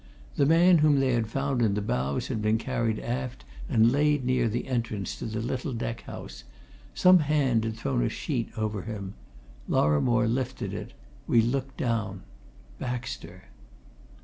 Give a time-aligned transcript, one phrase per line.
[0.35, 4.25] The man whom they had found in the bows had been carried aft and laid
[4.25, 6.43] near the entrance to the little deck house
[6.95, 9.13] some hand had thrown a sheet over him.
[9.69, 10.93] Lorrimore lifted it
[11.27, 12.23] we looked down.
[12.79, 13.43] Baxter!